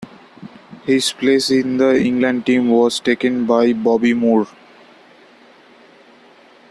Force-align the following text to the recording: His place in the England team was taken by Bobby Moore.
His 0.87 1.13
place 1.13 1.51
in 1.51 1.77
the 1.77 1.95
England 1.95 2.47
team 2.47 2.69
was 2.71 2.99
taken 2.99 3.45
by 3.45 3.71
Bobby 3.73 4.15
Moore. 4.15 4.47